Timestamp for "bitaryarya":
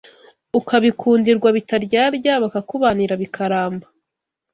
1.57-2.33